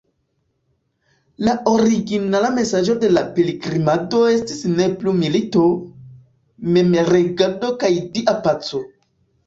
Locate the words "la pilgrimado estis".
3.13-4.65